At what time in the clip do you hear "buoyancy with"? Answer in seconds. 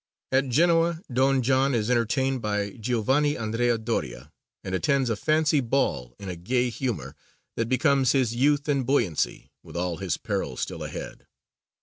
8.83-9.77